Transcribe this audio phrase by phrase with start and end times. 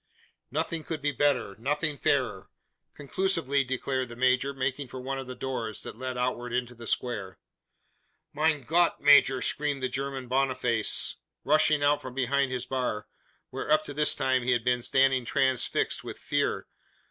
[0.49, 2.49] "Nothing could be better nothing fairer,"
[2.95, 6.87] conclusively declared the major, making for one of the doors, that led outward into the
[6.87, 7.37] square.
[8.33, 13.07] "Mein Gott, major!" screamed the German Boniface, rushing out from behind his bar;
[13.51, 16.65] where, up to this time, he had been standing transfixed with fear.